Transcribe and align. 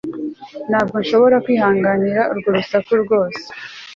ntabwo 0.69 0.95
nshobora 1.03 1.37
kwihanganira 1.45 2.21
urwo 2.31 2.49
rusaku 2.55 2.91
rwose 3.03 3.41